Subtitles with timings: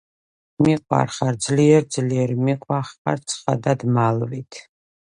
[0.67, 4.65] მიყვარხარ ძლიერ ძლიერ, მიყვარხარ ცხადად მალვით